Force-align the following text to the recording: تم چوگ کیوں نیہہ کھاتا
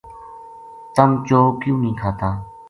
تم 0.95 1.09
چوگ 1.27 1.51
کیوں 1.61 1.77
نیہہ 1.81 1.97
کھاتا 1.99 2.29